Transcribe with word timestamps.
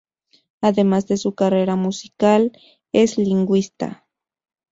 Además 0.61 1.05
de 1.07 1.17
su 1.17 1.35
carrera 1.35 1.75
musical, 1.75 2.53
es 2.91 3.19
lingüista. 3.19 4.07